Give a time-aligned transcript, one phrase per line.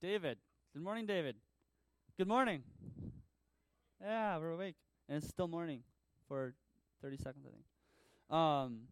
[0.00, 0.38] David.
[0.72, 1.34] Good morning, David.
[2.16, 2.62] Good morning.
[4.00, 4.76] Yeah, we're awake.
[5.08, 5.80] And it's still morning
[6.28, 6.54] for
[7.02, 8.38] 30 seconds, I think.
[8.38, 8.82] Um,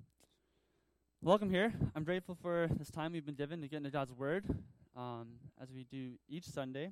[1.22, 1.72] welcome here.
[1.94, 4.46] I'm grateful for this time we've been given to get into God's Word
[4.96, 5.28] um,
[5.62, 6.90] as we do each Sunday.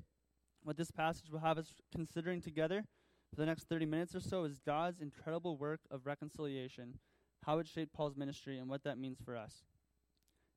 [0.63, 2.85] What this passage will have us considering together
[3.31, 7.01] for the next 30 minutes or so is God's incredible work of reconciliation,
[7.45, 9.65] how it shaped Paul's ministry, and what that means for us.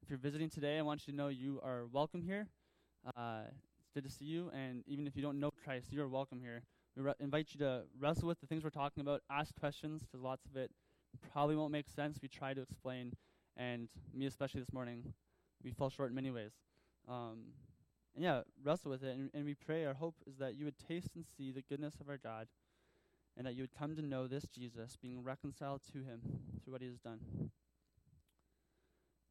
[0.03, 2.50] If you're visiting today, I want you to know you are welcome here.
[3.16, 3.44] Uh,
[3.80, 6.41] it's good to see you, and even if you don't know Christ, you are welcome
[6.41, 6.63] here.
[6.95, 10.22] We re- invite you to wrestle with the things we're talking about, ask questions, because
[10.22, 10.72] lots of it
[11.31, 12.19] probably won't make sense.
[12.22, 13.13] We try to explain,
[13.55, 15.13] and me especially this morning,
[15.63, 16.52] we fell short in many ways.
[17.08, 17.53] Um,
[18.13, 19.85] and yeah, wrestle with it, and, and we pray.
[19.85, 22.47] Our hope is that you would taste and see the goodness of our God,
[23.38, 26.19] and that you would come to know this Jesus, being reconciled to Him
[26.63, 27.52] through what He has done.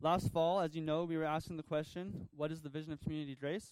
[0.03, 3.01] Last fall, as you know, we were asking the question what is the vision of
[3.01, 3.71] Community Grace?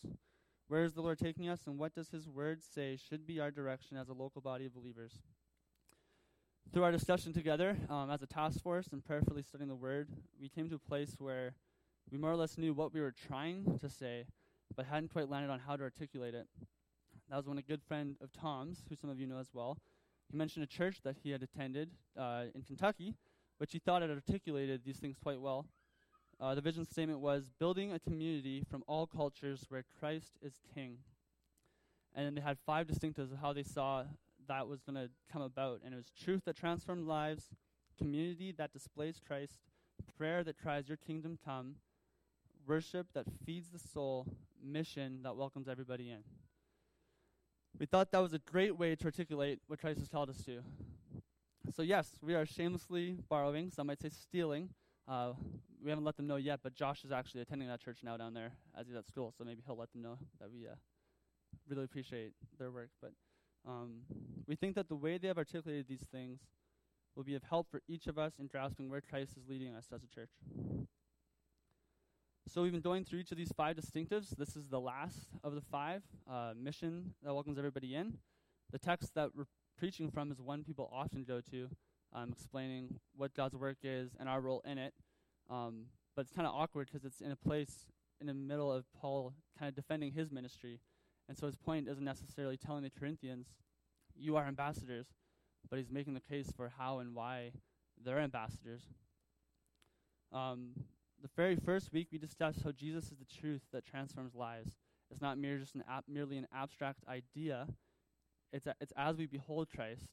[0.68, 3.50] Where is the Lord taking us, and what does His Word say should be our
[3.50, 5.20] direction as a local body of believers?
[6.72, 10.08] Through our discussion together um, as a task force and prayerfully studying the Word,
[10.40, 11.56] we came to a place where
[12.10, 14.24] we more or less knew what we were trying to say,
[14.74, 16.46] but hadn't quite landed on how to articulate it.
[17.28, 19.76] That was when a good friend of Tom's, who some of you know as well,
[20.30, 23.14] he mentioned a church that he had attended uh, in Kentucky,
[23.58, 25.66] which he thought had articulated these things quite well.
[26.40, 30.98] Uh, the vision statement was building a community from all cultures where Christ is king.
[32.14, 34.04] And they had five distinctives of how they saw
[34.46, 35.80] that was going to come about.
[35.84, 37.48] And it was truth that transformed lives,
[37.98, 39.60] community that displays Christ,
[40.16, 41.76] prayer that tries your kingdom come,
[42.66, 44.26] worship that feeds the soul,
[44.62, 46.20] mission that welcomes everybody in.
[47.78, 50.60] We thought that was a great way to articulate what Christ has called us to.
[51.74, 54.68] So, yes, we are shamelessly borrowing, some might say stealing,
[55.08, 55.32] uh,
[55.84, 58.32] we haven't let them know yet, but Josh is actually attending that church now down
[58.32, 60.74] there as he's at school, so maybe he'll let them know that we uh,
[61.68, 62.88] really appreciate their work.
[63.02, 63.12] But
[63.68, 64.00] um,
[64.46, 66.40] we think that the way they have articulated these things
[67.14, 69.86] will be of help for each of us in grasping where Christ is leading us
[69.94, 70.30] as a church.
[72.48, 74.36] So we've been going through each of these five distinctives.
[74.36, 78.18] This is the last of the five uh, mission that welcomes everybody in.
[78.72, 79.46] The text that we're
[79.78, 81.68] preaching from is one people often go to,
[82.12, 84.94] um, explaining what God's work is and our role in it.
[85.50, 87.86] Um, but it's kind of awkward because it's in a place
[88.20, 90.80] in the middle of Paul kind of defending his ministry.
[91.28, 93.48] And so his point isn't necessarily telling the Corinthians,
[94.16, 95.06] you are ambassadors,
[95.68, 97.52] but he's making the case for how and why
[98.02, 98.82] they're ambassadors.
[100.32, 100.70] Um,
[101.22, 104.76] the very first week, we discussed how Jesus is the truth that transforms lives.
[105.10, 107.66] It's not mere just an ap- merely an abstract idea.
[108.52, 110.06] It's, a, it's as we behold Christ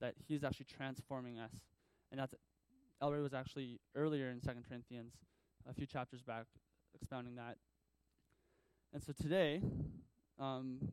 [0.00, 1.52] that he's actually transforming us.
[2.10, 2.34] And that's
[3.02, 5.14] Elroy was actually earlier in Second Corinthians,
[5.68, 6.46] a few chapters back,
[6.94, 7.56] expounding that.
[8.94, 9.60] And so today,
[10.38, 10.92] um,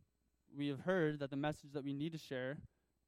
[0.58, 2.58] we have heard that the message that we need to share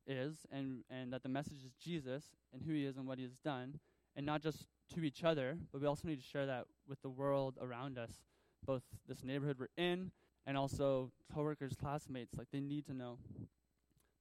[0.05, 3.23] is, and, and that the message is Jesus and who he is and what he
[3.23, 3.79] has done,
[4.15, 7.09] and not just to each other, but we also need to share that with the
[7.09, 8.11] world around us,
[8.63, 10.11] both this neighborhood we're in
[10.45, 12.37] and also coworkers, classmates.
[12.37, 13.17] Like they need to know.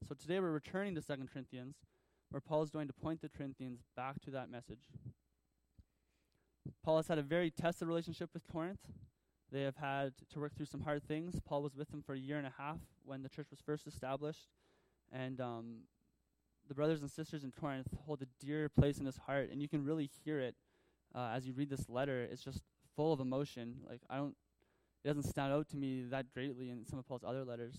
[0.08, 1.76] So today we're returning to Second Corinthians,
[2.30, 4.78] where Paul is going to point the Corinthians back to that message.
[6.82, 8.80] Paul has had a very tested relationship with Corinth.
[9.52, 11.40] They have had to work through some hard things.
[11.44, 13.86] Paul was with them for a year and a half when the church was first
[13.86, 14.48] established.
[15.12, 15.80] And um,
[16.68, 19.68] the brothers and sisters in Corinth hold a dear place in his heart, and you
[19.68, 20.54] can really hear it
[21.14, 22.22] uh, as you read this letter.
[22.22, 22.62] It's just
[22.94, 23.80] full of emotion.
[23.88, 24.36] Like I don't,
[25.04, 27.74] it doesn't stand out to me that greatly in some of Paul's other letters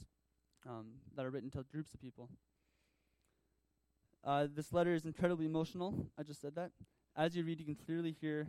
[0.67, 2.29] um, that are written to groups of people.
[4.23, 6.07] Uh, this letter is incredibly emotional.
[6.17, 6.71] I just said that.
[7.15, 8.47] As you read, you can clearly hear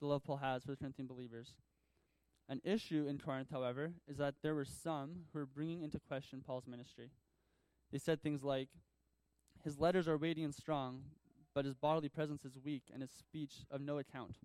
[0.00, 1.52] the love Paul has for the Corinthian believers.
[2.48, 6.42] An issue in Corinth, however, is that there were some who were bringing into question
[6.46, 7.10] Paul's ministry.
[7.92, 8.68] They said things like,
[9.62, 11.02] His letters are weighty and strong,
[11.54, 14.38] but his bodily presence is weak and his speech of no account.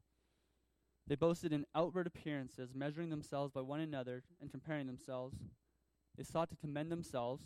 [1.07, 5.37] They boasted in outward appearances, measuring themselves by one another and comparing themselves.
[6.15, 7.43] They sought to commend themselves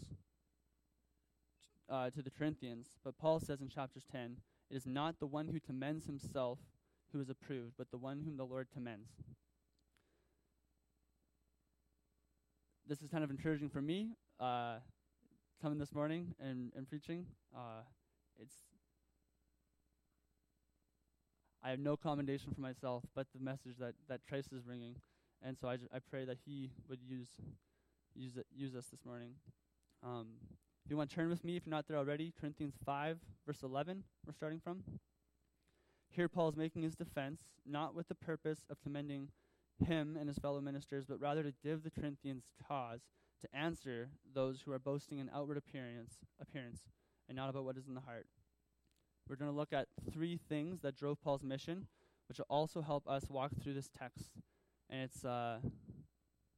[1.94, 4.38] uh, to the Corinthians, but Paul says in chapters 10
[4.72, 6.58] it is not the one who commends himself
[7.12, 9.10] who is approved, but the one whom the Lord commends.
[12.88, 14.10] This is kind of encouraging for me
[14.40, 14.78] uh,
[15.62, 17.28] coming this morning and, and preaching.
[17.56, 17.84] Uh,
[18.42, 18.56] it's
[21.64, 24.96] I have no commendation for myself, but the message that, that Christ is bringing.
[25.42, 27.30] And so I, I pray that he would use
[28.16, 29.36] use it, use us this morning.
[30.04, 30.28] Um,
[30.84, 33.64] if you want to turn with me, if you're not there already, Corinthians 5, verse
[33.64, 34.84] 11, we're starting from.
[36.10, 39.30] Here, Paul is making his defense, not with the purpose of commending
[39.84, 43.02] him and his fellow ministers, but rather to give the Corinthians cause
[43.42, 46.82] to answer those who are boasting in outward appearance, appearance
[47.28, 48.28] and not about what is in the heart.
[49.30, 51.88] We're going to look at three things that drove Paul's mission,
[52.28, 54.32] which will also help us walk through this text
[54.90, 55.60] and its uh,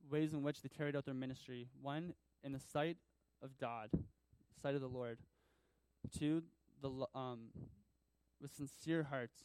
[0.10, 1.70] ways in which they carried out their ministry.
[1.82, 2.14] One,
[2.44, 2.98] in the sight
[3.42, 3.90] of God,
[4.62, 5.20] sight of the Lord.
[6.18, 6.44] Two,
[6.82, 7.50] the um,
[8.42, 9.44] with sincere hearts,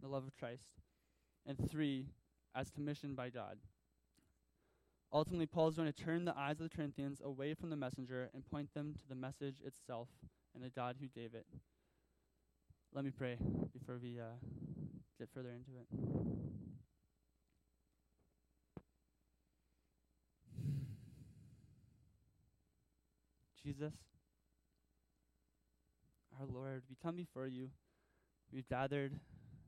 [0.00, 0.64] the love of Christ.
[1.46, 2.06] And three,
[2.54, 3.58] as commissioned by God.
[5.12, 8.30] Ultimately, Paul is going to turn the eyes of the Corinthians away from the messenger
[8.34, 10.08] and point them to the message itself
[10.54, 11.46] and the God who gave it.
[12.92, 13.36] Let me pray
[13.72, 14.36] before we uh,
[15.18, 15.86] get further into it.
[23.64, 23.94] Jesus,
[26.40, 27.70] our Lord, we come before you.
[28.52, 29.12] We've gathered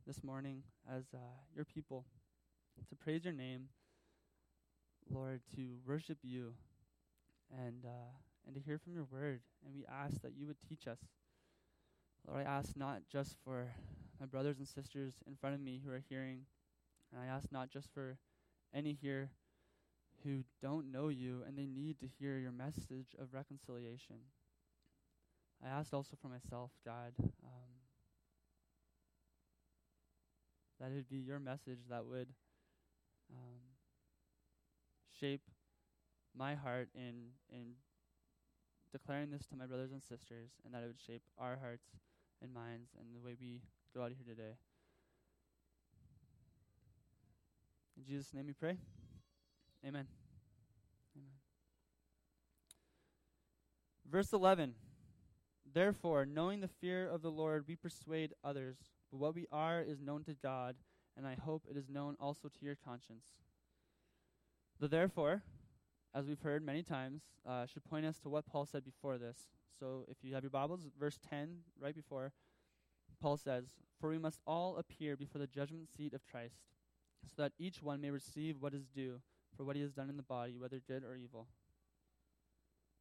[0.06, 1.18] this morning as uh,
[1.54, 2.04] your people
[2.88, 3.68] to praise your name,
[5.08, 6.54] Lord, to worship you,
[7.50, 8.10] and uh,
[8.46, 9.40] and to hear from your word.
[9.64, 10.98] And we ask that you would teach us.
[12.26, 13.68] Lord, I ask not just for
[14.18, 16.46] my brothers and sisters in front of me who are hearing,
[17.12, 18.18] and I ask not just for
[18.74, 19.30] any here
[20.24, 24.16] who don't know you and they need to hear your message of reconciliation.
[25.64, 27.70] I asked also for myself, God, um,
[30.81, 32.29] that it would be your message that would
[33.31, 33.61] um,
[35.19, 35.43] shape
[36.37, 37.73] my heart in in
[38.93, 41.88] declaring this to my brothers and sisters, and that it would shape our hearts
[42.43, 43.61] and minds and the way we
[43.94, 44.56] go out of here today.
[47.97, 48.76] In Jesus' name we pray.
[49.85, 50.06] Amen.
[51.17, 51.32] Amen.
[54.11, 54.75] Verse 11
[55.72, 58.76] Therefore, knowing the fear of the Lord, we persuade others,
[59.10, 60.76] but what we are is known to God,
[61.16, 63.26] and I hope it is known also to your conscience.
[64.78, 65.42] The therefore,
[66.14, 69.48] as we've heard many times, uh, should point us to what Paul said before this.
[69.78, 72.32] So if you have your Bibles, verse 10, right before,
[73.20, 73.64] Paul says,
[74.00, 76.56] For we must all appear before the judgment seat of Christ,
[77.26, 79.20] so that each one may receive what is due
[79.56, 81.48] for what he has done in the body, whether good or evil.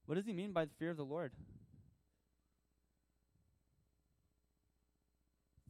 [0.05, 1.31] What does he mean by the fear of the Lord?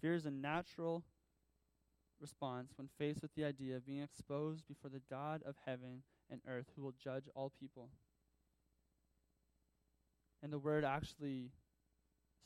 [0.06, 1.04] Fear is a natural
[2.22, 6.42] response when faced with the idea of being exposed before the God of heaven and
[6.48, 7.90] earth who will judge all people.
[10.44, 11.50] And the word actually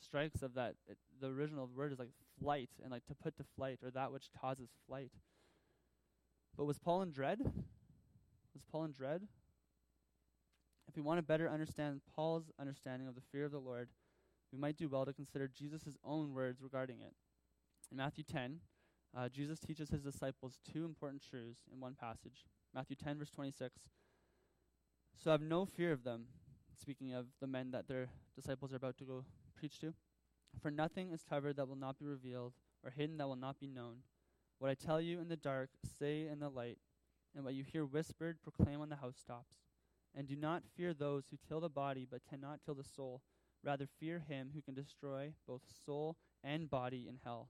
[0.02, 0.76] strikes of that.
[1.20, 4.30] The original word is like flight, and like to put to flight, or that which
[4.40, 5.12] causes flight.
[6.56, 7.40] But was Paul in dread?
[8.54, 9.24] Was Paul in dread?
[10.88, 13.90] If we want to better understand Paul's understanding of the fear of the Lord,
[14.54, 17.12] we might do well to consider Jesus' own words regarding it.
[17.92, 18.60] In Matthew 10,
[19.18, 22.46] uh, Jesus teaches his disciples two important truths in one passage.
[22.74, 23.90] Matthew 10, verse 26.
[25.18, 26.26] So have no fear of them,
[26.80, 29.26] speaking of the men that their disciples are about to go
[29.58, 29.94] preach to.
[30.62, 32.54] For nothing is covered that will not be revealed,
[32.84, 33.98] or hidden that will not be known.
[34.60, 35.70] What I tell you in the dark,
[36.00, 36.78] say in the light,
[37.36, 39.56] and what you hear whispered, proclaim on the housetops.
[40.16, 43.22] And do not fear those who kill the body, but cannot kill the soul.
[43.64, 47.50] Rather, fear him who can destroy both soul and body in hell.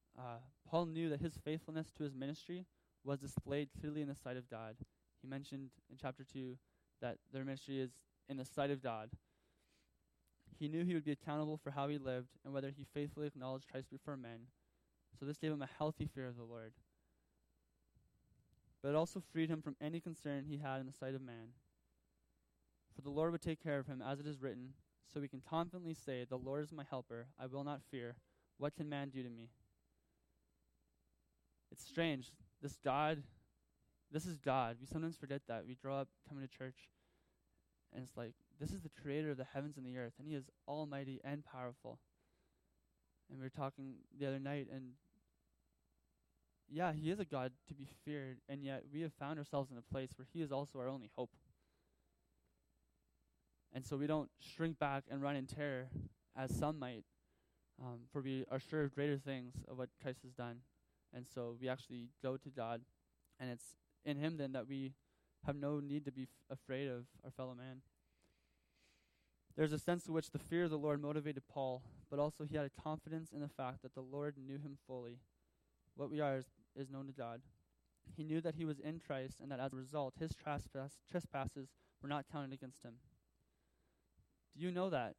[0.17, 0.39] uh,
[0.69, 2.65] Paul knew that his faithfulness to his ministry
[3.03, 4.75] was displayed clearly in the sight of God.
[5.21, 6.57] He mentioned in chapter 2
[7.01, 7.91] that their ministry is
[8.29, 9.09] in the sight of God.
[10.59, 13.67] He knew he would be accountable for how he lived and whether he faithfully acknowledged
[13.71, 14.47] Christ before men.
[15.19, 16.73] So this gave him a healthy fear of the Lord.
[18.81, 21.53] But it also freed him from any concern he had in the sight of man.
[22.95, 24.73] For the Lord would take care of him, as it is written,
[25.13, 28.15] so we can confidently say, The Lord is my helper, I will not fear.
[28.57, 29.49] What can man do to me?
[31.71, 32.31] It's strange.
[32.61, 33.23] This God,
[34.11, 34.77] this is God.
[34.79, 35.65] We sometimes forget that.
[35.65, 36.89] We grow up coming to church,
[37.93, 40.35] and it's like, this is the creator of the heavens and the earth, and he
[40.35, 41.99] is almighty and powerful.
[43.29, 44.91] And we were talking the other night, and
[46.69, 49.77] yeah, he is a God to be feared, and yet we have found ourselves in
[49.77, 51.31] a place where he is also our only hope.
[53.73, 55.87] And so we don't shrink back and run in terror,
[56.35, 57.05] as some might,
[57.81, 60.57] um, for we are sure of greater things of what Christ has done.
[61.13, 62.81] And so we actually go to God,
[63.39, 63.75] and it's
[64.05, 64.93] in Him then that we
[65.45, 67.81] have no need to be f- afraid of our fellow man.
[69.55, 72.55] There's a sense to which the fear of the Lord motivated Paul, but also he
[72.55, 75.19] had a confidence in the fact that the Lord knew him fully.
[75.95, 77.41] What we are is, is known to God.
[78.15, 81.69] He knew that he was in Christ and that as a result, his trespass, trespasses
[82.01, 82.93] were not counted against him.
[84.57, 85.15] Do you know that?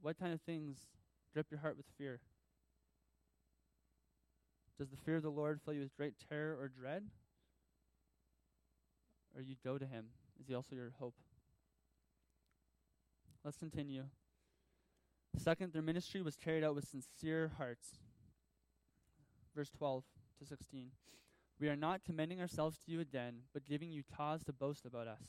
[0.00, 0.78] What kind of things
[1.32, 2.20] grip your heart with fear?
[4.78, 7.04] Does the fear of the Lord fill you with great terror or dread?
[9.34, 10.06] Or you go to him?
[10.40, 11.14] Is he also your hope?
[13.44, 14.04] Let's continue.
[15.36, 17.98] Second, their ministry was carried out with sincere hearts.
[19.54, 20.04] Verse 12
[20.38, 20.90] to 16.
[21.60, 25.06] We are not commending ourselves to you again, but giving you cause to boast about
[25.06, 25.22] us,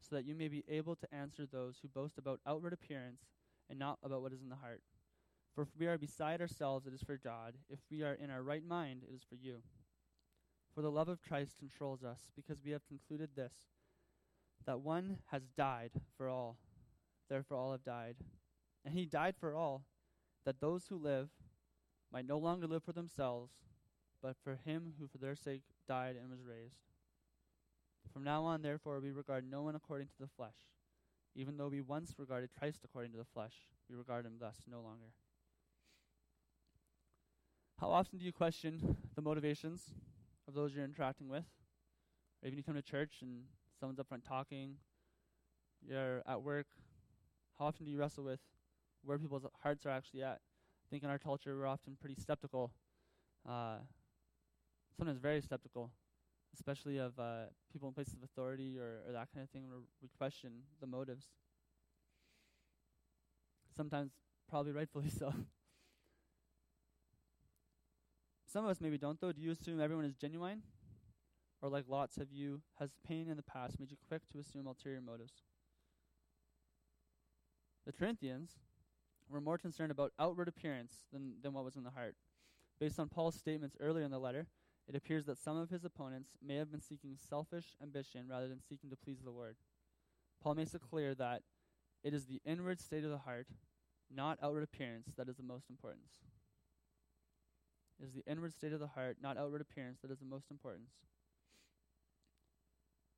[0.00, 3.22] so that you may be able to answer those who boast about outward appearance
[3.70, 4.82] and not about what is in the heart.
[5.56, 7.54] For if we are beside ourselves, it is for God.
[7.70, 9.62] If we are in our right mind, it is for you.
[10.74, 13.54] For the love of Christ controls us, because we have concluded this
[14.66, 16.58] that one has died for all,
[17.30, 18.16] therefore all have died.
[18.84, 19.84] And he died for all,
[20.44, 21.30] that those who live
[22.12, 23.52] might no longer live for themselves,
[24.22, 26.82] but for him who for their sake died and was raised.
[28.12, 30.56] From now on, therefore, we regard no one according to the flesh.
[31.34, 33.54] Even though we once regarded Christ according to the flesh,
[33.88, 35.12] we regard him thus no longer.
[37.80, 39.82] How often do you question the motivations
[40.48, 41.44] of those you're interacting with?
[42.42, 43.44] Or even you come to church and
[43.78, 44.76] someone's up front talking,
[45.86, 46.66] you're at work.
[47.58, 48.40] How often do you wrestle with
[49.04, 50.40] where people's hearts are actually at?
[50.40, 52.72] I think in our culture we're often pretty skeptical,
[53.48, 53.78] uh,
[54.96, 55.90] sometimes very skeptical,
[56.54, 59.80] especially of uh, people in places of authority or, or that kind of thing where
[60.02, 61.26] we question the motives.
[63.76, 64.12] Sometimes,
[64.48, 65.32] probably rightfully so.
[68.46, 69.32] Some of us maybe don't, though.
[69.32, 70.62] Do you assume everyone is genuine?
[71.60, 74.66] Or, like lots, have you, has pain in the past made you quick to assume
[74.66, 75.32] ulterior motives?
[77.86, 78.52] The Corinthians
[79.28, 82.14] were more concerned about outward appearance than, than what was in the heart.
[82.78, 84.46] Based on Paul's statements earlier in the letter,
[84.88, 88.60] it appears that some of his opponents may have been seeking selfish ambition rather than
[88.60, 89.56] seeking to please the Lord.
[90.42, 91.42] Paul makes it clear that
[92.04, 93.48] it is the inward state of the heart,
[94.14, 96.20] not outward appearance, that is the most importance.
[98.00, 100.50] It is the inward state of the heart, not outward appearance, that is the most
[100.50, 100.90] importance.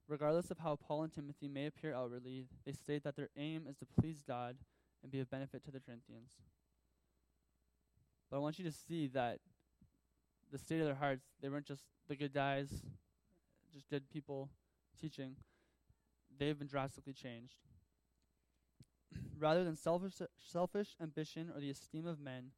[0.08, 3.76] Regardless of how Paul and Timothy may appear outwardly, they state that their aim is
[3.76, 4.56] to please God
[5.02, 6.30] and be of benefit to the Corinthians.
[8.30, 9.38] But I want you to see that
[10.50, 12.68] the state of their hearts, they weren't just the good guys,
[13.72, 14.48] just good people
[15.00, 15.36] teaching.
[16.38, 17.56] They've been drastically changed.
[19.38, 22.52] Rather than selfish, selfish ambition or the esteem of men,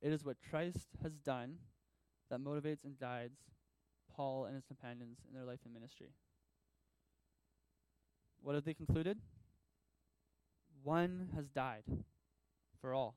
[0.00, 1.56] it is what Christ has done
[2.30, 3.38] that motivates and guides
[4.14, 6.10] Paul and his companions in their life and ministry.
[8.42, 9.18] What have they concluded?
[10.82, 11.84] One has died
[12.80, 13.16] for all.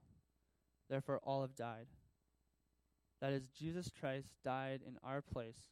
[0.89, 1.87] Therefore, all have died.
[3.21, 5.71] That is, Jesus Christ died in our place.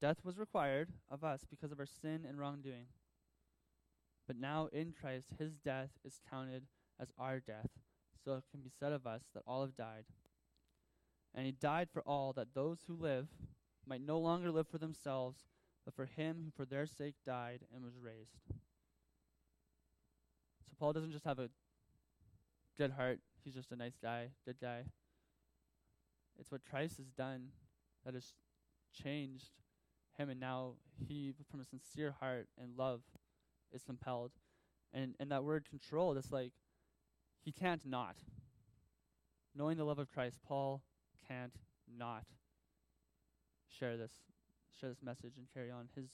[0.00, 2.86] Death was required of us because of our sin and wrongdoing.
[4.26, 6.64] But now in Christ, his death is counted
[7.00, 7.70] as our death.
[8.24, 10.04] So it can be said of us that all have died.
[11.34, 13.28] And he died for all, that those who live
[13.86, 15.38] might no longer live for themselves,
[15.84, 18.38] but for him who for their sake died and was raised.
[20.64, 21.50] So Paul doesn't just have a
[22.76, 24.84] good heart, he's just a nice guy, good guy.
[26.38, 27.48] It's what Christ has done
[28.04, 28.32] that has
[28.92, 29.50] changed
[30.16, 30.74] him, and now
[31.08, 33.00] he, from a sincere heart and love,
[33.72, 34.32] is compelled.
[34.92, 36.52] And and that word control, it's like
[37.48, 38.16] he can't not.
[39.56, 40.82] Knowing the love of Christ, Paul
[41.26, 41.54] can't
[41.96, 42.24] not
[43.66, 44.12] share this
[44.78, 46.10] share this message and carry on his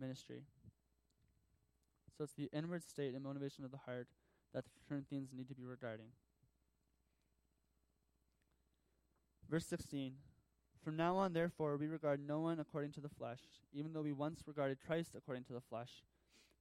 [0.00, 0.44] ministry.
[2.16, 4.08] So it's the inward state and motivation of the heart
[4.54, 6.06] that the Corinthians need to be regarding.
[9.50, 10.14] Verse 16
[10.82, 13.40] From now on, therefore, we regard no one according to the flesh.
[13.74, 16.04] Even though we once regarded Christ according to the flesh,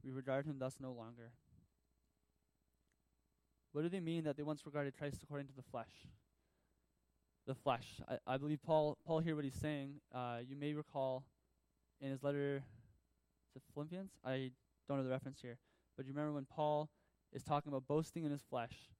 [0.03, 1.31] we regard him thus no longer.
[3.73, 6.07] What do they mean that they once regarded Christ according to the flesh?
[7.47, 7.99] The flesh.
[8.07, 9.95] I, I believe Paul Paul here what he's saying.
[10.13, 11.25] Uh, you may recall
[11.99, 12.63] in his letter
[13.53, 14.11] to Philippians.
[14.23, 14.51] I
[14.87, 15.57] don't know the reference here,
[15.97, 16.89] but you remember when Paul
[17.33, 18.91] is talking about boasting in his flesh,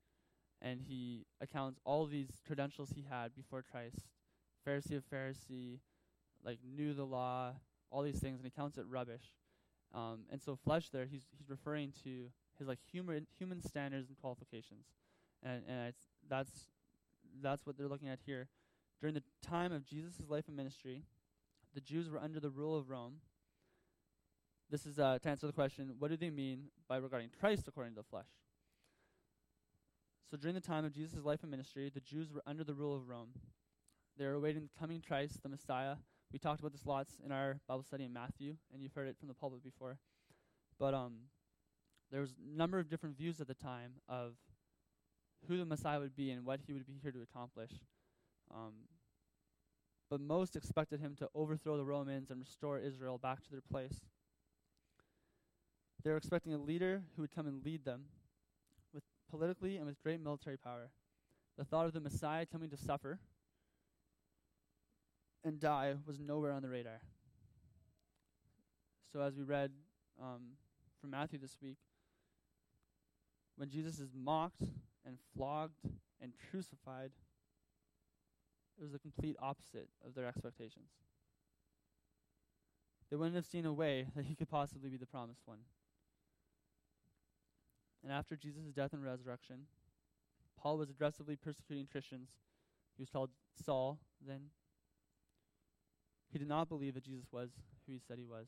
[0.60, 4.08] and he accounts all these credentials he had before Christ,
[4.68, 5.80] Pharisee of Pharisee,
[6.44, 7.54] like knew the law,
[7.92, 9.36] all these things, and he counts it rubbish.
[9.94, 12.32] Um, and so flesh there, he's he's referring to
[12.68, 14.86] like human human standards and qualifications,
[15.42, 15.94] and and
[16.30, 16.68] that's
[17.42, 18.48] that's what they're looking at here.
[19.00, 21.04] During the time of Jesus' life and ministry,
[21.74, 23.16] the Jews were under the rule of Rome.
[24.70, 27.94] This is uh, to answer the question what do they mean by regarding Christ according
[27.94, 28.28] to the flesh?
[30.30, 32.96] So during the time of Jesus' life and ministry, the Jews were under the rule
[32.96, 33.30] of Rome.
[34.18, 35.96] They were awaiting the coming Christ, the Messiah.
[36.32, 39.18] We talked about this lots in our Bible study in Matthew, and you've heard it
[39.20, 39.98] from the pulpit before.
[40.80, 41.14] But um,
[42.14, 44.36] there was a number of different views at the time of
[45.48, 47.72] who the Messiah would be and what he would be here to accomplish.
[48.54, 48.74] Um,
[50.12, 54.02] but most expected him to overthrow the Romans and restore Israel back to their place.
[56.04, 58.04] They were expecting a leader who would come and lead them
[58.94, 60.92] with politically and with great military power.
[61.58, 63.18] The thought of the Messiah coming to suffer
[65.44, 67.02] and die was nowhere on the radar.
[69.12, 69.72] So, as we read
[70.22, 70.58] um,
[71.02, 71.78] from Matthew this week,
[73.58, 74.62] when Jesus is mocked
[75.06, 75.80] and flogged
[76.22, 77.12] and crucified,
[78.78, 80.90] it was the complete opposite of their expectations.
[83.10, 85.60] They wouldn't have seen a way that he could possibly be the promised one.
[88.04, 89.68] And after Jesus' death and resurrection,
[90.60, 92.30] Paul was aggressively persecuting Christians.
[92.98, 93.30] He was called
[93.66, 94.50] Saul then.
[96.32, 97.52] He did not believe that Jesus was
[97.86, 98.48] who he said he was.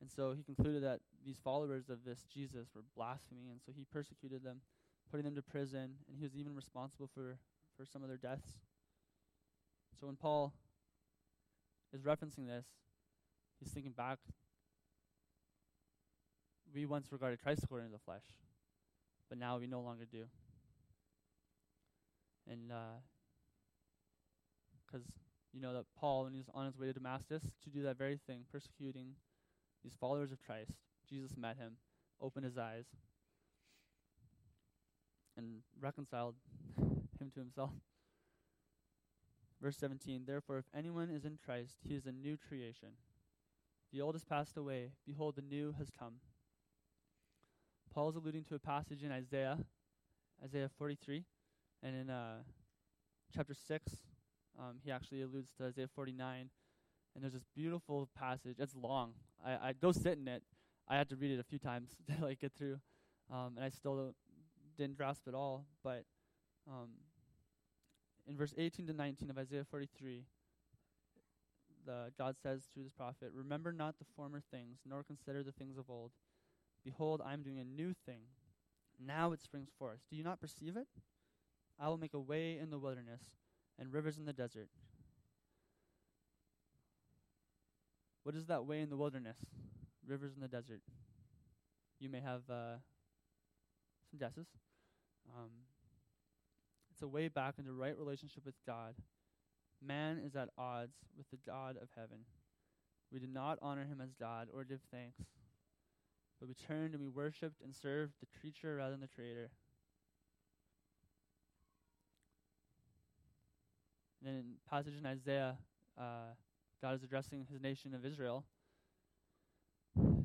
[0.00, 3.84] And so he concluded that these followers of this Jesus were blaspheming, and so he
[3.90, 4.60] persecuted them,
[5.10, 7.38] putting them to prison, and he was even responsible for,
[7.76, 8.58] for some of their deaths.
[9.98, 10.52] So when Paul
[11.94, 12.66] is referencing this,
[13.58, 14.18] he's thinking back.
[16.74, 18.24] We once regarded Christ according to the flesh,
[19.30, 20.24] but now we no longer do.
[22.50, 22.68] And
[24.86, 25.18] because uh,
[25.54, 27.96] you know that Paul, when he was on his way to Damascus to do that
[27.96, 29.14] very thing, persecuting
[29.82, 30.72] these followers of Christ,
[31.08, 31.76] Jesus met him,
[32.20, 32.86] opened his eyes,
[35.36, 36.34] and reconciled
[36.78, 37.70] him to himself.
[39.60, 42.90] Verse 17 Therefore, if anyone is in Christ, he is a new creation.
[43.92, 44.90] The old has passed away.
[45.06, 46.14] Behold, the new has come.
[47.92, 49.58] Paul is alluding to a passage in Isaiah,
[50.44, 51.24] Isaiah 43,
[51.82, 52.42] and in uh,
[53.34, 53.92] chapter 6,
[54.58, 56.50] um, he actually alludes to Isaiah 49.
[57.16, 58.56] And there's this beautiful passage.
[58.58, 59.12] It's long.
[59.42, 60.42] I, I go sit in it.
[60.86, 62.78] I had to read it a few times to like get through,
[63.32, 64.14] um, and I still don't,
[64.76, 65.64] didn't grasp it all.
[65.82, 66.04] But
[66.68, 66.90] um,
[68.28, 70.24] in verse 18 to 19 of Isaiah 43,
[71.86, 75.78] the God says through this prophet, "Remember not the former things, nor consider the things
[75.78, 76.10] of old.
[76.84, 78.20] Behold, I am doing a new thing.
[79.00, 80.00] Now it springs forth.
[80.10, 80.88] Do you not perceive it?
[81.80, 83.22] I will make a way in the wilderness
[83.78, 84.68] and rivers in the desert."
[88.26, 89.36] What is that way in the wilderness?
[90.04, 90.80] Rivers in the desert.
[92.00, 92.82] You may have uh,
[94.10, 94.48] some guesses.
[95.32, 95.50] Um,
[96.90, 98.96] it's a way back into right relationship with God.
[99.80, 102.24] Man is at odds with the God of heaven.
[103.12, 105.22] We did not honor him as God or give thanks,
[106.40, 109.50] but we turned and we worshipped and served the creature rather than the creator.
[114.20, 115.58] And then passage in Isaiah,
[115.96, 116.34] uh,
[116.82, 118.44] God is addressing his nation of Israel,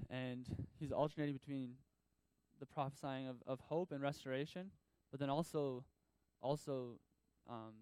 [0.10, 0.46] and
[0.80, 1.76] he's alternating between
[2.60, 4.72] the prophesying of, of hope and restoration,
[5.12, 5.84] but then also
[6.42, 7.00] also
[7.50, 7.74] um,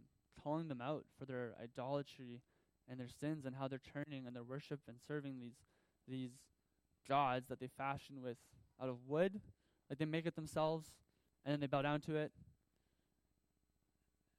[0.44, 2.42] calling them out for their idolatry
[2.90, 5.56] and their sins and how they're turning and their worship and serving these
[6.08, 6.32] these
[7.08, 8.38] gods that they fashion with
[8.82, 9.42] out of wood,
[9.90, 10.92] like they make it themselves,
[11.46, 12.32] and then they bow down to it,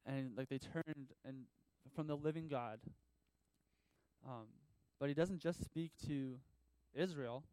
[0.05, 1.43] and like they turned and
[1.95, 2.79] from the living God.
[4.25, 4.47] Um,
[4.99, 6.35] but he doesn't just speak to
[6.93, 7.43] Israel.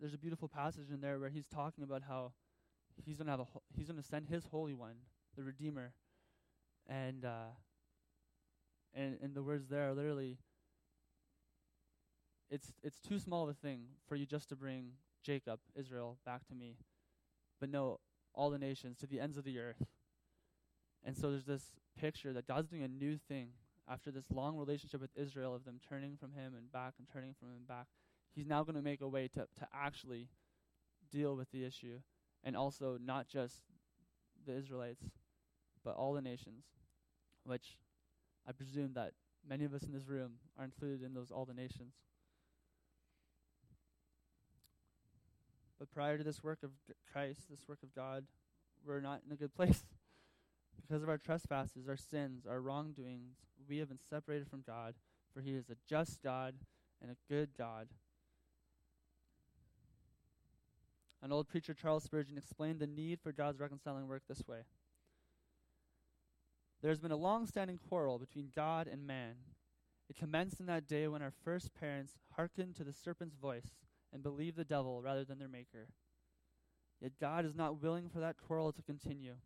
[0.00, 2.32] There's a beautiful passage in there where he's talking about how
[3.04, 4.96] he's gonna have a ho- he's gonna send his holy one,
[5.36, 5.92] the Redeemer,
[6.86, 7.52] and uh,
[8.94, 10.38] and and the words there are literally.
[12.50, 16.46] It's it's too small of a thing for you just to bring Jacob, Israel, back
[16.48, 16.76] to me,
[17.60, 18.00] but no,
[18.34, 19.82] all the nations to the ends of the earth.
[21.04, 23.50] And so there's this picture that God's doing a new thing
[23.88, 27.34] after this long relationship with Israel of them turning from Him and back and turning
[27.38, 27.86] from Him back.
[28.34, 30.28] He's now going to make a way to to actually
[31.10, 32.00] deal with the issue
[32.42, 33.62] and also not just
[34.46, 35.04] the Israelites,
[35.84, 36.64] but all the nations,
[37.44, 37.78] which
[38.46, 39.12] I presume that
[39.48, 41.94] many of us in this room are included in those all the nations.
[45.78, 46.70] But prior to this work of
[47.12, 48.24] Christ, this work of God,
[48.86, 49.84] we're not in a good place.
[50.80, 53.36] Because of our trespasses, our sins, our wrongdoings,
[53.68, 54.94] we have been separated from God,
[55.32, 56.54] for He is a just God
[57.00, 57.88] and a good God
[61.24, 64.58] An old preacher, Charles Spurgeon, explained the need for God's reconciling work this way
[66.82, 69.36] There has been a long standing quarrel between God and man.
[70.10, 73.70] It commenced in that day when our first parents hearkened to the serpent's voice
[74.12, 75.88] and believed the devil rather than their maker.
[77.00, 79.36] Yet God is not willing for that quarrel to continue.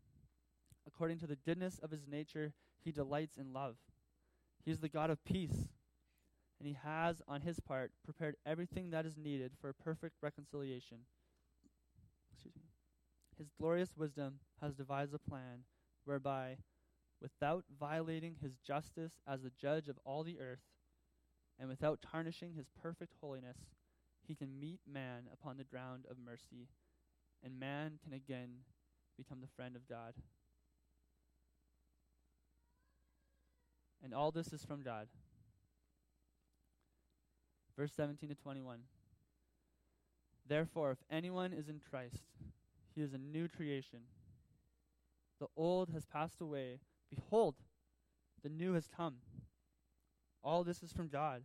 [0.89, 3.77] According to the goodness of his nature, he delights in love.
[4.65, 5.69] He is the God of peace,
[6.59, 10.99] and he has, on his part, prepared everything that is needed for a perfect reconciliation.
[12.33, 12.71] Excuse me.
[13.37, 15.65] His glorious wisdom has devised a plan
[16.05, 16.57] whereby,
[17.21, 20.65] without violating his justice as the judge of all the earth,
[21.61, 23.59] and without tarnishing his perfect holiness,
[24.27, 26.69] he can meet man upon the ground of mercy,
[27.45, 28.65] and man can again
[29.17, 30.15] become the friend of God.
[34.03, 35.09] And all this is from God.
[37.77, 38.81] Verse 17 to 21.
[40.49, 42.25] Therefore, if anyone is in Christ,
[42.95, 44.01] he is a new creation.
[45.41, 46.81] The old has passed away.
[47.11, 47.55] Behold,
[48.43, 49.17] the new has come.
[50.43, 51.43] All this is from God,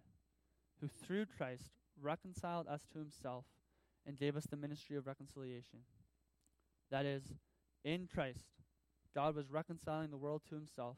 [0.79, 3.45] who through Christ reconciled us to himself
[4.05, 5.79] and gave us the ministry of reconciliation.
[6.91, 7.23] That is,
[7.83, 8.45] in Christ,
[9.15, 10.97] God was reconciling the world to himself,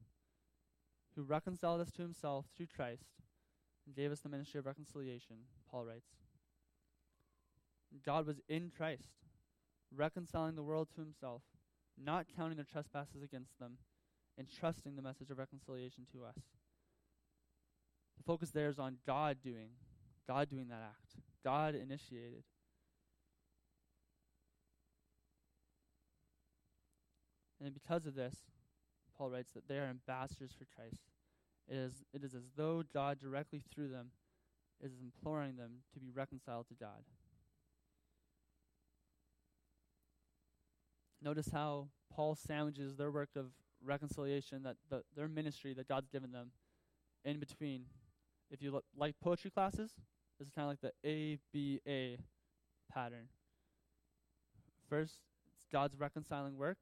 [1.15, 3.03] who reconciled us to himself through Christ
[3.85, 5.37] and gave us the ministry of reconciliation,
[5.69, 6.09] Paul writes.
[8.05, 9.09] God was in Christ,
[9.93, 11.41] reconciling the world to himself,
[12.01, 13.77] not counting their trespasses against them,
[14.37, 16.37] and trusting the message of reconciliation to us.
[18.17, 19.71] The focus there is on God doing,
[20.27, 21.21] God doing that act.
[21.43, 22.43] God initiated.
[27.63, 28.35] And because of this,
[29.17, 31.01] Paul writes that they are ambassadors for Christ.
[31.67, 34.07] It is, it is as though God directly through them
[34.83, 37.03] is imploring them to be reconciled to God.
[41.21, 43.51] Notice how Paul sandwiches their work of
[43.83, 46.51] reconciliation, that the, their ministry that God's given them,
[47.23, 47.83] in between.
[48.49, 49.91] If you look, like poetry classes,
[50.39, 52.17] this is kind of like the A B A
[52.91, 53.27] pattern.
[54.89, 55.19] First,
[55.55, 56.79] it's God's reconciling work,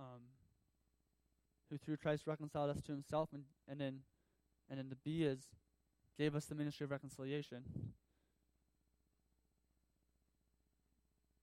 [0.00, 0.22] um,
[1.70, 4.00] who through Christ reconciled us to Himself, and, and then,
[4.68, 5.40] and then the B is
[6.18, 7.62] gave us the ministry of reconciliation.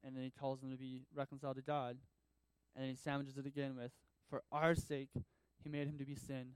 [0.04, 1.98] And then He calls them to be reconciled to God,
[2.76, 3.92] and then He sandwiches it again with,
[4.30, 5.10] "For our sake,
[5.64, 6.54] He made Him to be sin,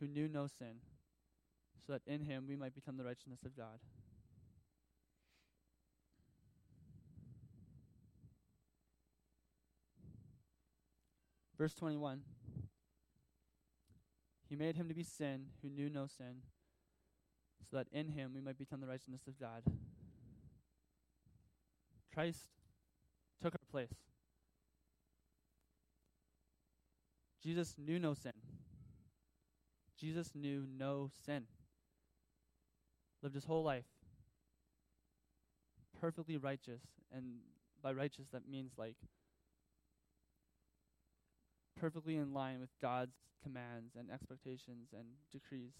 [0.00, 0.80] who knew no sin."
[1.86, 3.78] so that in him we might become the righteousness of God.
[11.58, 12.20] Verse 21
[14.48, 16.42] He made him to be sin who knew no sin,
[17.68, 19.62] so that in him we might become the righteousness of God.
[22.12, 22.46] Christ
[23.42, 23.94] took our place.
[27.42, 28.32] Jesus knew no sin.
[29.98, 31.44] Jesus knew no sin
[33.22, 33.84] lived his whole life
[36.04, 36.82] perfectly righteous.
[37.10, 37.36] And
[37.82, 38.96] by righteous, that means like
[41.78, 45.72] perfectly in line with God's commands and expectations and decrees.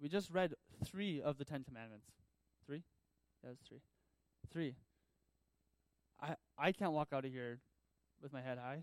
[0.00, 2.06] We just read three of the Ten Commandments.
[2.64, 2.84] Three?
[3.42, 3.80] Yeah, was three.
[4.52, 4.76] Three.
[6.20, 7.60] I I can't walk out of here
[8.22, 8.80] with my head high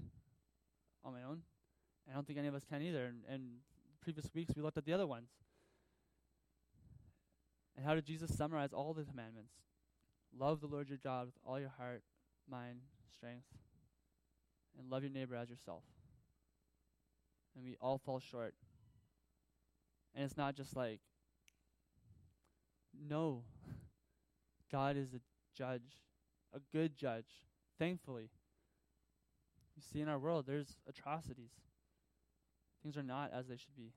[1.04, 1.42] on my own.
[2.10, 3.06] I don't think any of us can either.
[3.06, 3.42] And, and
[4.02, 5.30] previous weeks we looked at the other ones.
[7.76, 9.54] And how did Jesus summarize all the commandments?
[10.38, 12.04] Love the Lord your God with all your heart,
[12.50, 12.80] mind,
[13.12, 13.48] strength,
[14.80, 15.84] and love your neighbor as yourself.
[17.56, 18.54] And we all fall short.
[20.14, 21.00] And it's not just like,
[23.08, 23.44] no,
[24.72, 25.20] God is a
[25.56, 26.04] judge,
[26.54, 27.26] a good judge,
[27.78, 28.30] thankfully.
[29.76, 31.52] You see, in our world, there's atrocities.
[32.82, 33.94] Things are not as they should be.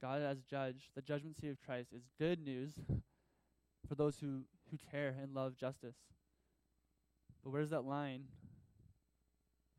[0.00, 2.74] God as judge, the judgment seat of Christ, is good news
[3.88, 5.96] for those who, who care and love justice.
[7.44, 8.24] But where's that line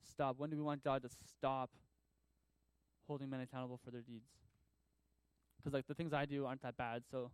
[0.08, 0.36] stop?
[0.38, 1.71] When do we want God to stop
[3.08, 4.30] holding men accountable for their deeds?
[5.58, 7.32] Because like the things I do aren't that bad, so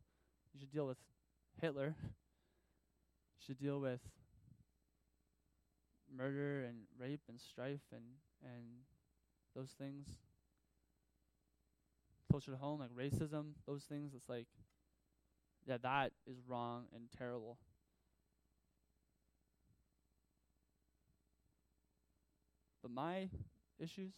[0.54, 0.98] you should deal with
[1.62, 1.96] Hitler.
[3.41, 4.02] You should deal with
[6.15, 8.04] murder and rape and strife and
[8.44, 8.63] and
[9.56, 10.08] those things
[12.30, 14.48] closer to home like racism those things it's like
[15.65, 17.58] yeah that is wrong and terrible
[22.94, 23.30] my
[23.80, 24.14] issues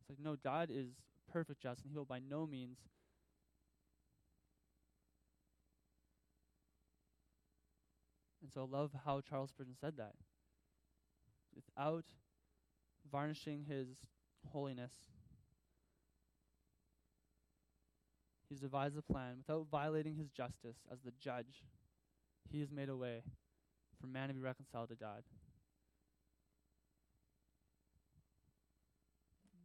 [0.00, 0.88] it's like no god is
[1.32, 2.78] perfect just and he will by no means
[8.42, 10.12] and so I love how Charles Spurgeon said that
[11.54, 12.04] without
[13.10, 13.88] varnishing his
[14.52, 14.92] holiness.
[18.48, 21.64] He's devised a plan without violating his justice as the judge.
[22.50, 23.22] He has made a way
[24.00, 25.22] for man to be reconciled to God.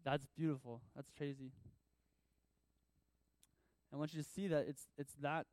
[0.04, 0.82] That's beautiful.
[0.96, 1.52] That's crazy.
[3.94, 5.46] I want you to see that it's it's that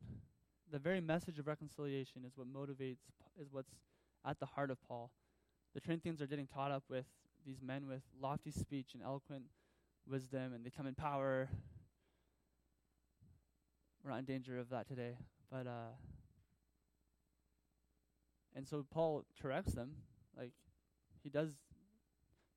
[0.71, 3.05] the very message of reconciliation is what motivates
[3.41, 3.71] is what's
[4.27, 5.11] at the heart of Paul
[5.75, 7.05] the Corinthians are getting taught up with
[7.47, 9.45] these men with lofty speech and eloquent
[10.09, 11.49] wisdom, and they come in power.
[14.03, 15.17] We're not in danger of that today,
[15.51, 15.93] but uh,
[18.57, 19.93] and so Paul corrects them,
[20.37, 20.53] like
[21.23, 21.51] he does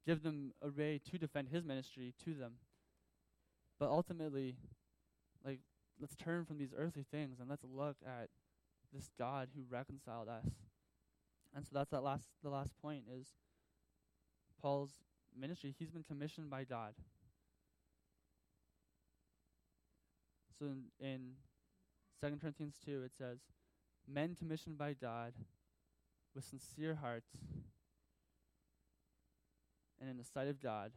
[0.05, 2.53] give them a way to defend his ministry to them.
[3.79, 4.55] But ultimately,
[5.45, 5.59] like
[5.99, 8.29] let's turn from these earthly things and let's look at
[8.93, 10.45] this God who reconciled us
[11.55, 13.27] and so that's that last the last point is
[14.61, 14.93] Paul's
[15.37, 15.75] ministry.
[15.77, 16.93] He's been commissioned by God.
[20.57, 21.31] So in, in
[22.21, 23.39] 2 Corinthians 2 it says,
[24.07, 25.33] Men commissioned by God
[26.33, 27.29] with sincere hearts
[30.03, 30.91] and in the sight of God,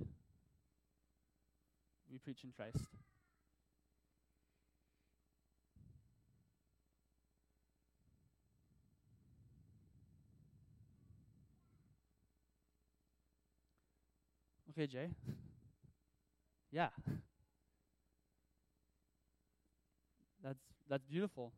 [2.10, 2.84] we preach in Christ.
[14.70, 15.08] Okay, Jay.
[16.72, 16.88] yeah.
[20.42, 21.52] That's that's beautiful.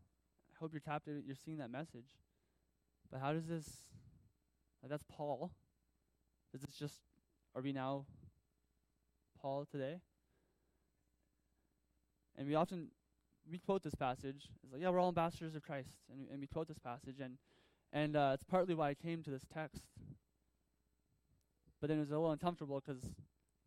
[0.51, 1.07] I hope you're tapped.
[1.09, 2.17] You're seeing that message.
[3.11, 3.69] But how does this?
[4.83, 5.51] Like that's Paul.
[6.55, 7.08] Is this just?
[7.59, 8.05] Are we now
[9.43, 9.97] Paul today?
[12.37, 12.93] And we often
[13.51, 14.49] we quote this passage.
[14.63, 17.37] It's like, yeah, we're all ambassadors of Christ, and, and we quote this passage, and
[17.93, 19.83] and uh, it's partly why I came to this text
[21.81, 23.03] but then it was a little uncomfortable because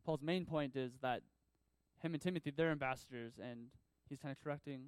[0.06, 1.22] Paul's main point is that
[2.02, 3.68] him and Timothy, they're ambassadors, and
[4.10, 4.88] he's kind of correcting,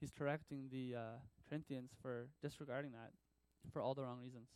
[0.00, 1.00] he's correcting the uh,
[1.48, 3.12] Corinthians for disregarding that
[3.72, 4.48] for all the wrong reasons.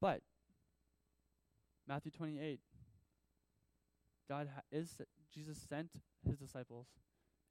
[0.00, 0.22] But
[1.90, 2.60] Matthew 28,
[4.28, 4.96] God ha- is
[5.34, 5.90] Jesus sent
[6.24, 6.86] his disciples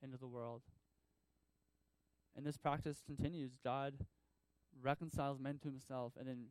[0.01, 0.61] into the world.
[2.37, 3.57] And this practice continues.
[3.61, 3.95] God
[4.81, 6.45] reconciles men to himself and then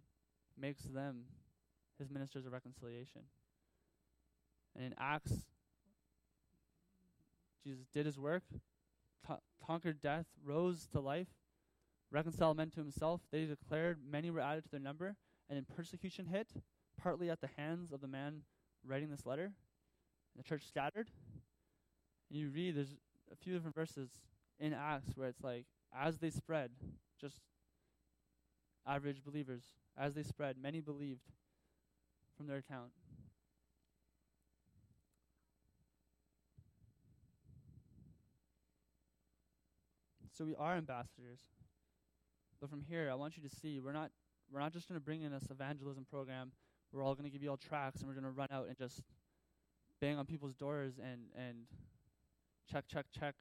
[0.60, 1.22] makes them
[1.98, 3.22] his ministers of reconciliation.
[4.76, 5.32] And in Acts,
[7.64, 8.42] Jesus did his work,
[9.26, 11.28] co- conquered death, rose to life,
[12.10, 13.22] reconciled men to himself.
[13.32, 15.16] They declared, many were added to their number,
[15.48, 16.48] and then persecution hit,
[17.00, 18.42] partly at the hands of the man
[18.86, 19.52] writing this letter.
[20.36, 21.08] The church scattered.
[22.30, 22.96] And you read, there's
[23.32, 24.10] a few different verses
[24.58, 25.64] in Acts where it's like,
[25.96, 26.70] as they spread,
[27.20, 27.40] just
[28.86, 29.62] average believers
[29.96, 31.22] as they spread, many believed
[32.36, 32.90] from their account.
[40.38, 41.40] So we are ambassadors.
[42.60, 44.10] But from here, I want you to see we're not
[44.52, 46.52] we're not just going to bring in this evangelism program.
[46.92, 48.76] We're all going to give you all tracts, and we're going to run out and
[48.76, 49.02] just
[50.00, 51.66] bang on people's doors and and
[52.70, 53.34] check check check,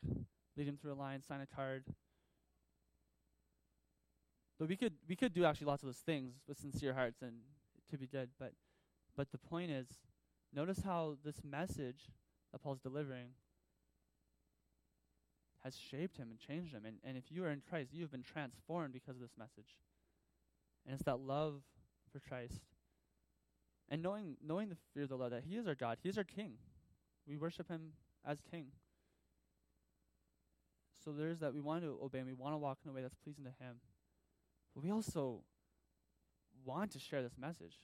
[0.56, 1.84] lead them through a line, sign a card,
[4.60, 7.34] but we could we could do actually lots of those things with sincere hearts and
[7.92, 8.30] to be good.
[8.40, 8.54] But
[9.16, 9.88] but the point is,
[10.54, 12.10] notice how this message
[12.52, 13.30] that Paul's delivering
[15.64, 16.86] has shaped him and changed him.
[16.86, 19.76] And, and if you are in Christ, you have been transformed because of this message.
[20.86, 21.62] And it's that love
[22.12, 22.62] for Christ.
[23.90, 26.18] And knowing knowing the fear of the Lord that He is our God, He is
[26.18, 26.54] our King.
[27.28, 27.94] We worship Him
[28.26, 28.68] as King.
[31.04, 33.02] So there's that we want to obey and we want to walk in a way
[33.02, 33.78] that's pleasing to Him.
[34.76, 35.42] But we also
[36.66, 37.78] want to share this message.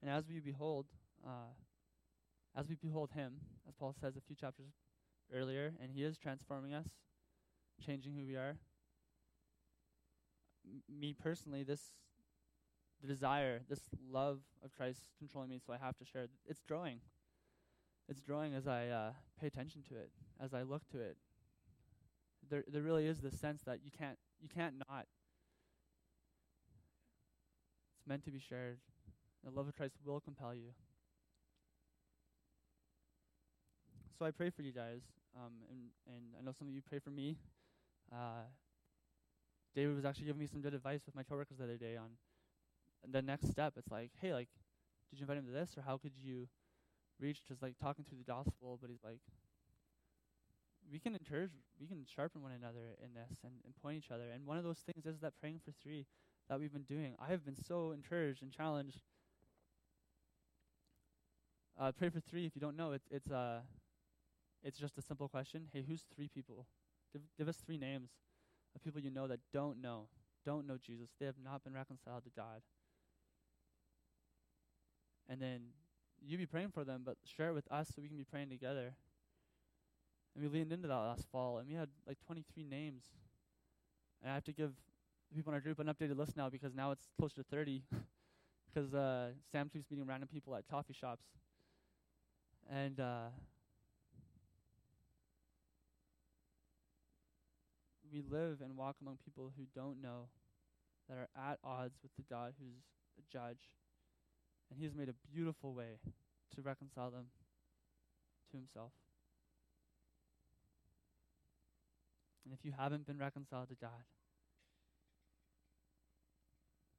[0.00, 0.86] And as we behold,
[1.24, 1.52] uh,
[2.56, 3.34] as we behold Him,
[3.68, 4.72] as Paul says a few chapters
[5.32, 6.86] earlier, and He is transforming us,
[7.84, 8.56] changing who we are.
[10.64, 11.92] M- me personally, this
[13.00, 13.80] the desire, this
[14.10, 16.28] love of Christ controlling me, so I have to share.
[16.46, 17.00] It's growing.
[18.08, 21.16] it's growing as I uh, pay attention to it, as I look to it.
[22.48, 25.06] There, there really is this sense that you can't, you can't not.
[27.96, 28.78] It's meant to be shared.
[29.44, 30.74] The love of Christ will compel you.
[34.18, 35.02] So I pray for you guys,
[35.36, 37.38] um, and and I know some of you pray for me.
[38.12, 38.44] Uh,
[39.74, 42.10] David was actually giving me some good advice with my coworkers the other day on
[43.10, 43.74] the next step.
[43.76, 44.48] It's like, hey, like,
[45.10, 46.48] did you invite him to this, or how could you
[47.18, 47.38] reach?
[47.48, 49.20] Just like talking through the gospel, but he's like,
[50.90, 54.24] we can encourage, we can sharpen one another in this and, and point each other.
[54.32, 56.06] And one of those things is that praying for three
[56.48, 57.14] that we've been doing.
[57.18, 59.00] I have been so encouraged and challenged.
[61.80, 62.44] Uh, pray for three.
[62.44, 63.60] If you don't know, it's it's uh,
[64.62, 65.68] it's just a simple question.
[65.72, 66.66] Hey, who's three people?
[67.12, 68.10] Give, give us three names
[68.74, 70.06] of people you know that don't know,
[70.44, 71.10] don't know Jesus.
[71.20, 72.62] They have not been reconciled to God.
[75.28, 75.60] And then
[76.24, 78.50] you be praying for them, but share it with us so we can be praying
[78.50, 78.94] together.
[80.34, 83.04] And we leaned into that last fall, and we had like 23 names.
[84.22, 84.72] And I have to give
[85.30, 87.82] the people in our group an updated list now because now it's closer to 30.
[88.74, 91.24] Because uh, Sam keeps meeting random people at coffee shops.
[92.70, 93.28] And uh,
[98.12, 100.28] we live and walk among people who don't know,
[101.08, 102.82] that are at odds with the God who's
[103.18, 103.70] a judge.
[104.70, 105.98] And He has made a beautiful way
[106.54, 107.26] to reconcile them
[108.50, 108.92] to Himself.
[112.44, 113.90] And if you haven't been reconciled to God,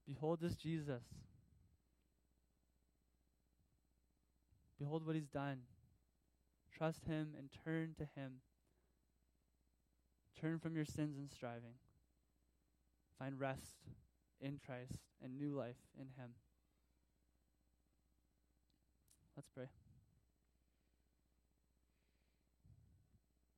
[0.08, 1.04] behold this Jesus.
[4.80, 5.60] Behold what He's done.
[6.78, 8.42] Trust Him and turn to Him.
[10.40, 11.76] Turn from your sins and striving.
[13.20, 13.78] Find rest
[14.42, 16.32] in Christ and new life in Him.
[19.36, 19.68] Let's pray.